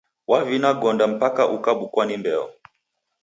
[0.31, 2.45] Wavina gonda mpaka ukabukwa ni mbeo.